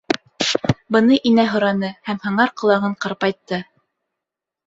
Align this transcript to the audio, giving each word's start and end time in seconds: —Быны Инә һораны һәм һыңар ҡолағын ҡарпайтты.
—Быны 0.95 1.17
Инә 1.31 1.43
һораны 1.55 1.91
һәм 2.09 2.17
һыңар 2.25 2.53
ҡолағын 2.61 2.97
ҡарпайтты. 3.05 3.63